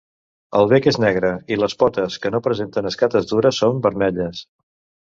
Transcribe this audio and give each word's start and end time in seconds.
El 0.59 0.69
bec 0.71 0.87
és 0.91 0.97
negre 1.03 1.31
i 1.55 1.59
les 1.65 1.77
potes 1.83 2.17
que 2.25 2.35
no 2.37 2.43
presenten 2.49 2.93
escates 2.95 3.31
dures 3.35 3.65
són 3.65 3.89
vermelles. 3.89 4.47